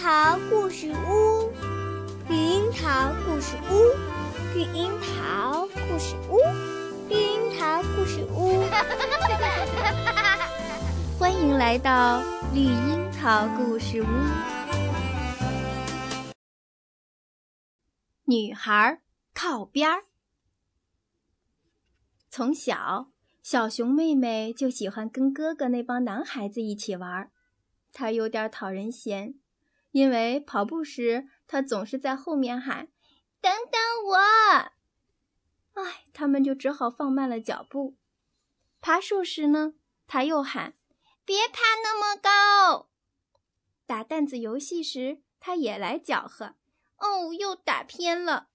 [0.00, 1.50] 桃故事屋，
[2.28, 3.74] 绿樱桃故事屋，
[4.54, 6.38] 绿樱桃故事屋，
[7.08, 8.62] 绿樱桃故事屋。
[11.18, 12.22] 欢迎来到
[12.54, 14.06] 绿樱桃故事屋。
[18.26, 19.00] 女孩
[19.34, 20.04] 靠边儿。
[22.30, 23.08] 从小，
[23.42, 27.32] 小熊妹妹就喜欢跟哥哥那帮男孩子一起玩。
[27.92, 29.34] 她有点讨人嫌，
[29.90, 32.88] 因为跑步时他总是在后面喊
[33.40, 34.16] ：“等等我！”
[35.82, 37.96] 哎，他们就只好放慢了脚步。
[38.80, 39.74] 爬树时呢，
[40.06, 40.74] 他又喊
[41.24, 42.88] ：“别爬那么高！”
[43.86, 46.54] 打弹子游戏时，他也来搅和。
[46.98, 48.48] 哦，又打偏了。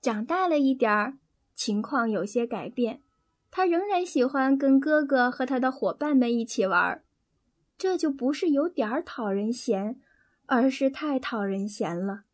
[0.00, 1.18] 长大了一点儿，
[1.54, 3.02] 情况有些改变，
[3.50, 7.04] 他仍然喜欢跟哥哥和他的伙伴们一起玩。
[7.76, 10.00] 这就不是有点儿讨人嫌，
[10.46, 12.24] 而是太讨人嫌了。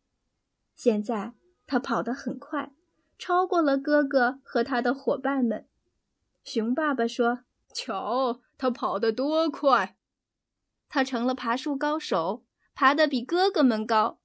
[0.75, 1.33] 现在
[1.67, 2.71] 他跑得很快，
[3.17, 5.67] 超过了哥哥和他的伙伴们。
[6.43, 7.41] 熊爸爸说
[7.73, 9.97] ：“瞧，他跑得多快！
[10.89, 14.19] 他成了爬树高手，爬得比哥哥们高。”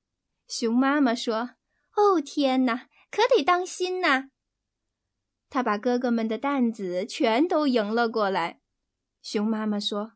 [0.49, 1.51] 熊妈妈说
[1.97, 4.31] ：“哦，天哪，可得当心呐！”
[5.51, 8.61] 他把哥哥们的担子全都迎了过来。
[9.23, 10.13] 熊妈妈说：“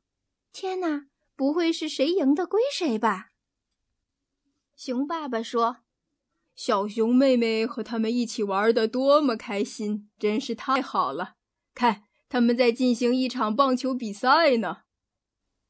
[0.53, 1.07] 天哪，
[1.37, 3.31] 不会是谁赢的归谁吧？”
[4.77, 5.79] 熊爸爸说
[6.57, 11.37] ：“小熊妹妹和他们一起玩的多么开心，真是太好了！
[11.75, 14.83] 看，他们在进行一场棒球比赛呢。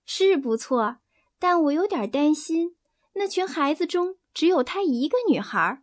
[0.04, 0.98] 是不错，
[1.38, 2.76] 但我有点担心，
[3.14, 5.82] 那群孩子中……”只有她一个女孩，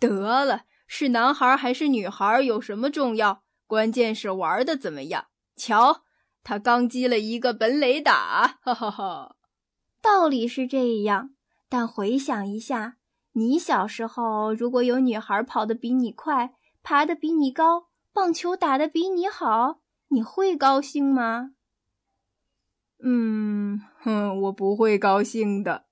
[0.00, 3.42] 得了，是男孩还是女孩有什么重要？
[3.66, 5.26] 关键是玩的怎么样。
[5.56, 6.04] 瞧，
[6.42, 9.36] 他刚击了一个本垒打，哈哈哈。
[10.02, 11.34] 道理是这样，
[11.68, 12.96] 但回想一下，
[13.32, 21.52] 你小时候如果有女孩跑得比你快，爬得比你高，棒球打得比你好，你会高兴吗？
[23.02, 25.84] 嗯，哼，我不会高兴的。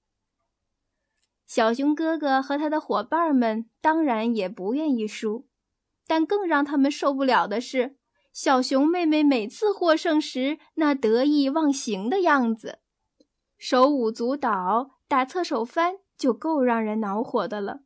[1.46, 5.46] 小熊哥哥和他的伙伴们当然也不愿意输，
[6.06, 7.97] 但更让他们受不了的是，
[8.32, 12.78] 小熊妹妹每次获胜时那得意忘形的样子，
[13.56, 17.80] 手舞足蹈、打侧手翻就够让人恼火的了，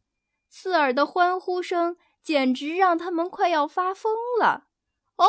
[0.49, 4.67] 刺耳的欢呼声简直让他们快要发疯了。
[5.17, 5.27] 哦！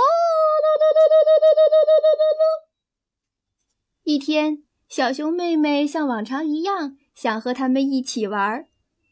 [4.04, 6.98] 一天，小熊妹妹像往常一样。
[7.14, 8.68] 想和他们一起玩，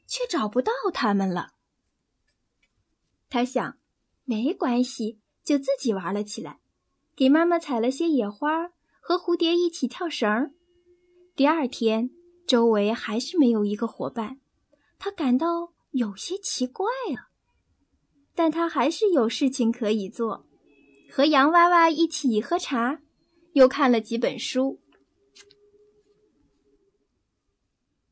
[0.08, 1.52] 却找不到他们了。
[3.30, 3.78] 他想，
[4.24, 6.60] 没关系，就自己玩了起来，
[7.16, 10.54] 给妈妈采了些野花，和蝴蝶一起跳绳。
[11.36, 12.12] 第二天，
[12.46, 14.40] 周围还是没有一个伙伴，
[15.00, 17.30] 他感到有些奇怪了。
[18.34, 20.46] 但他还是有事情可以做，
[21.10, 23.02] 和洋娃娃一起喝茶，
[23.54, 24.80] 又看了几本书。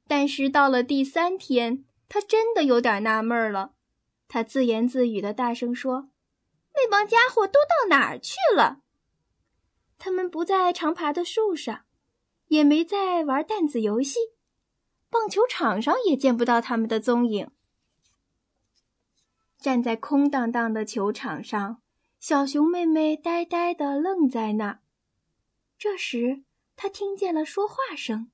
[0.08, 3.74] 但是到了第三天，他真的有点纳闷了。
[4.28, 6.10] 他自言自语的大声说
[6.82, 8.80] ：“那帮家伙都到哪儿去了？
[9.98, 11.82] 他们不在长爬的树上，
[12.48, 14.18] 也没在玩弹子游戏，
[15.10, 17.52] 棒球场上也见不到他们的踪影。”
[19.60, 21.82] 站在空荡荡的球场上，
[22.18, 24.80] 小熊妹妹呆呆的愣在那儿。
[25.78, 26.44] 这时，
[26.78, 28.32] 她听见了说话声。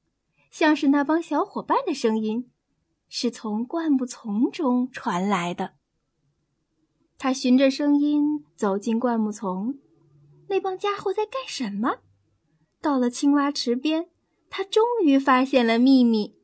[0.52, 2.52] 像是那帮小伙伴的声音，
[3.10, 5.74] 是从灌木丛中传来的。
[7.18, 9.80] 他循着声音走进灌木丛，
[10.50, 11.98] 那帮家伙在干什么？
[12.82, 14.10] 到了青蛙池边，
[14.50, 16.36] 他终于发现了秘密。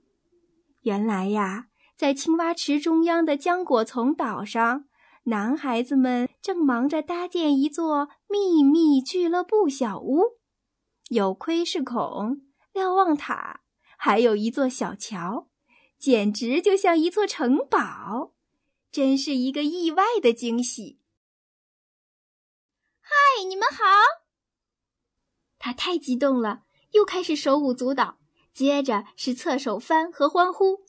[0.81, 4.85] 原来呀，在青蛙池中央的浆果丛岛上，
[5.25, 10.39] 男孩子们正忙着搭建一座秘密俱乐部小屋，
[11.09, 12.41] 有窥视孔、
[12.73, 13.61] 瞭望塔。
[13.97, 15.47] 还有一座小桥，
[15.99, 18.33] 简直就像一座城堡，
[18.91, 20.99] 真是一个意外的惊喜。
[22.99, 23.85] 嗨，你们好！
[25.57, 28.17] 他太激动了，又开始手舞足蹈，
[28.53, 30.85] 接着是侧手翻和欢呼。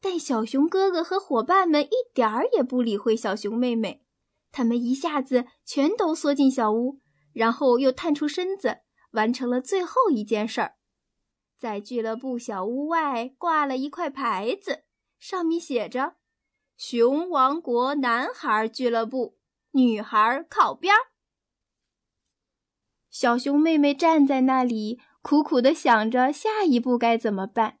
[0.00, 4.04] 但小熊哥哥和伙伴们一点儿也不理会小熊妹妹，
[4.50, 7.00] 他们一下子全都缩进小屋，
[7.32, 8.78] 然后又探出身子，
[9.12, 10.76] 完成了最后一件事儿。
[11.58, 14.84] 在俱乐部小屋外挂了一块牌子，
[15.18, 16.16] 上面写着
[16.76, 19.38] “熊王国男孩俱乐部，
[19.72, 20.94] 女孩靠边”。
[23.10, 27.78] 小熊妹妹站在那里，苦苦地想着下一步该怎么办。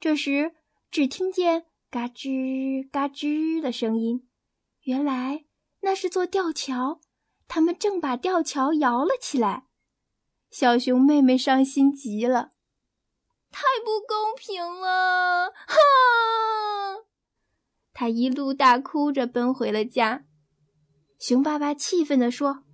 [0.00, 0.54] 这时，
[0.90, 4.28] 只听见嘎吱嘎吱的声音，
[4.84, 5.44] 原来
[5.80, 7.00] 那是座吊桥，
[7.46, 9.66] 他们正把吊桥摇了起来。
[10.50, 12.52] 小熊妹妹伤心极了，
[13.50, 15.50] 太不公平了！
[15.50, 15.76] 哈！
[17.92, 20.24] 他一路大哭着奔回了家。
[21.18, 22.64] 熊爸爸气愤地说：“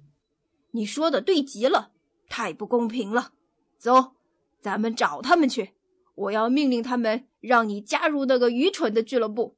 [0.73, 1.93] 你说的对极了，
[2.29, 3.33] 太不公平了！
[3.79, 4.17] 走，
[4.61, 5.75] 咱们找他们去。”
[6.19, 9.57] 我要命令他们让你加入那个愚蠢的俱乐部。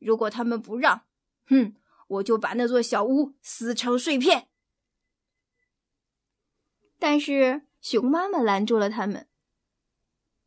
[0.00, 1.02] 如果他们不让，
[1.46, 1.76] 哼，
[2.08, 4.48] 我就把那座小屋撕成碎片。
[6.98, 9.28] 但是熊妈妈拦住了他们。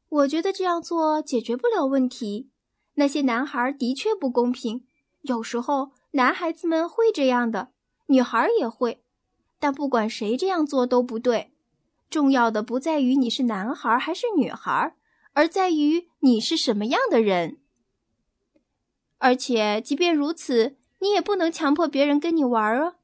[0.09, 2.50] 我觉得这样做解决不了问题。
[2.95, 4.85] 那些男孩的确不公平。
[5.21, 7.71] 有时候男孩子们会这样的，
[8.07, 9.03] 女孩也会。
[9.59, 11.53] 但不管谁这样做都不对。
[12.09, 14.95] 重要的不在于你是男孩还是女孩。
[15.33, 17.61] 而在于你是什么样的人，
[19.17, 22.95] 而且即便如此，你也不能强迫别人跟你玩啊。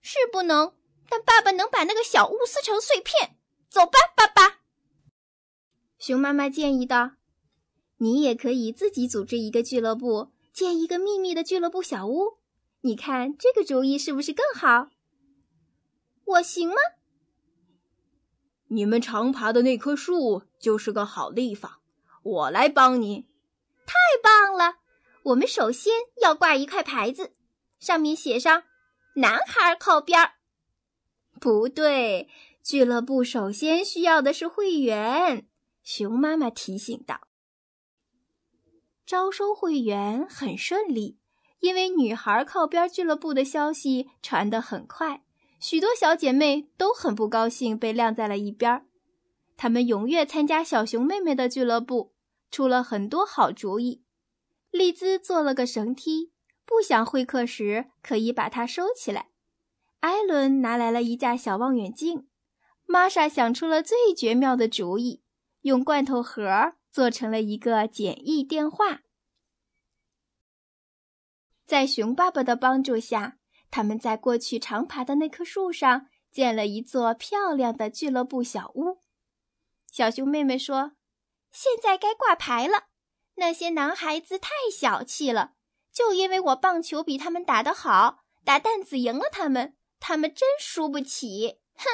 [0.00, 0.72] 是不能，
[1.10, 3.36] 但爸爸能把那个小屋撕成碎片。
[3.68, 4.60] 走吧，爸爸。
[5.98, 7.10] 熊妈妈建议道
[7.98, 12.38] ：“你也可以自己组织一个俱乐部，建一个秘密的俱乐部小屋。
[12.82, 14.90] 你看这个主意是不是更好？
[16.24, 16.76] 我行吗？”
[18.68, 21.80] 你们常爬的那棵树就是个好地方，
[22.22, 23.28] 我来帮你。
[23.86, 24.78] 太棒了！
[25.22, 27.32] 我们首先要挂一块牌子，
[27.78, 28.64] 上面写上
[29.16, 30.32] “男孩靠边儿”。
[31.40, 32.28] 不对，
[32.62, 35.46] 俱乐部首先需要的是会员。
[35.84, 37.20] 熊妈妈提醒道
[39.06, 41.16] ：“招收会员很顺利，
[41.60, 45.22] 因为女孩靠边俱乐部的消息传得很快。”
[45.58, 48.84] 许多小姐妹都很不高兴被晾在了一边儿，
[49.56, 52.12] 她们踊跃参加小熊妹妹的俱乐部，
[52.50, 54.02] 出了很多好主意。
[54.70, 56.32] 丽兹做了个绳梯，
[56.66, 59.30] 不想会客时可以把它收起来。
[60.00, 62.26] 艾伦拿来了一架小望远镜，
[62.84, 65.22] 玛莎想出了最绝妙的主意，
[65.62, 69.02] 用罐头盒做成了一个简易电话。
[71.66, 73.36] 在熊爸爸的帮助下。
[73.70, 79.02] 他们在过去常爬的那棵树上建了一座漂亮的俱乐部小屋。
[79.92, 80.92] 小熊妹妹说
[81.52, 82.84] ：“现在该挂牌了。
[83.34, 85.56] 那些男孩子太小气了，
[85.92, 91.84] 就因为我棒球比他们打得好，打弹子赢了他们，他们真输不起。”哼！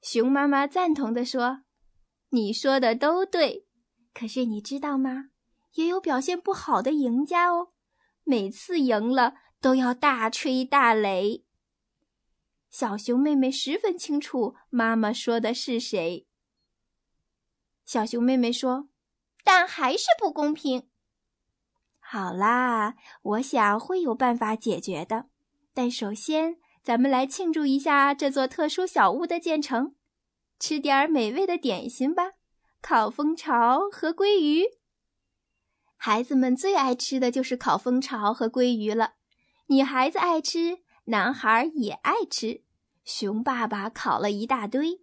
[0.00, 1.64] 熊妈妈赞同地说
[2.30, 3.66] ：“你说的都对，
[4.14, 5.30] 可是你知道吗？
[5.74, 7.72] 也有表现不好的赢家哦，
[8.24, 11.42] 每次赢了。”都要大吹大擂。
[12.68, 16.28] 小熊妹妹十分清楚妈妈说的是谁。
[17.84, 18.88] 小熊妹妹说
[19.42, 20.88] ：“但还是不公平。”
[21.98, 25.30] 好啦，我想会有办法解决的。
[25.72, 29.95] 但首先，咱们来庆祝一下这座特殊小屋的建成，
[30.58, 32.32] 吃点儿美味的点心吧——
[32.80, 34.64] 烤蜂巢和鲑鱼。
[35.96, 39.14] 孩子们最爱吃的就是烤蜂巢和鲑鱼了。
[39.68, 42.62] 女孩子爱吃，男孩也爱吃。
[43.04, 45.00] 熊爸爸烤了一大堆，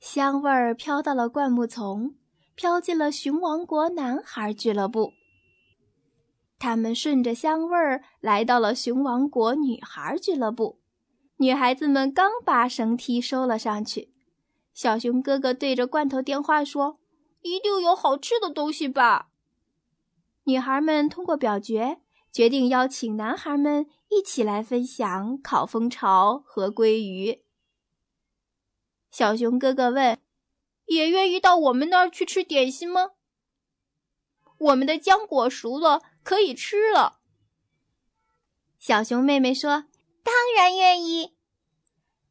[0.00, 2.14] 香味儿飘到了灌木丛，
[2.54, 5.12] 飘进了熊王国男孩俱乐部。
[6.58, 10.80] 他们顺着香味儿来到了熊王国女孩俱乐部。
[11.36, 14.12] 女孩子们刚把绳梯收了上去，
[14.78, 17.00] 小熊哥哥对着罐头电话说
[17.42, 19.30] ：“一定有好吃的东西吧？”
[20.46, 22.00] 女孩们通过表决。
[22.30, 27.42] 决定邀请男孩们一起来分享烤蜂巢和鲑鱼。
[29.10, 30.20] 小熊哥哥问
[30.86, 33.12] ：“也愿意到我们那儿去吃点心吗？
[34.58, 37.18] 我们的浆果熟了，可以吃了。”
[38.78, 39.86] 小熊妹妹说
[40.22, 41.36] ：“当然愿意。”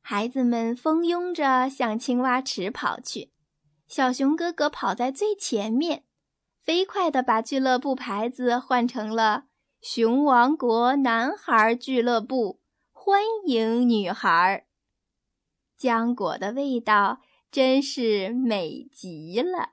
[0.09, 3.33] 孩子们蜂拥着向青蛙池跑去，
[3.89, 6.05] 小熊哥哥跑在最前面，
[6.61, 9.47] 飞快地把俱乐部牌子换成了。
[9.81, 12.61] 熊王国男孩俱乐部
[12.93, 14.65] 欢迎女孩。
[15.77, 17.19] 浆果的味道
[17.51, 19.71] 真是美极了。